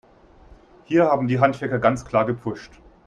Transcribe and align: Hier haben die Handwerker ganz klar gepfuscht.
Hier 0.85 1.05
haben 1.05 1.27
die 1.27 1.39
Handwerker 1.39 1.77
ganz 1.77 2.03
klar 2.05 2.25
gepfuscht. 2.25 2.71